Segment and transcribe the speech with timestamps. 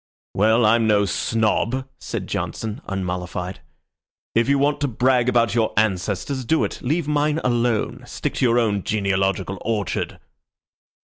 [0.33, 3.61] "Well, I'm no snob," said Johnson, unmollified.
[4.33, 6.81] "If you want to brag about your ancestors, do it.
[6.81, 8.05] Leave mine alone.
[8.07, 10.19] Stick to your own genealogical orchard."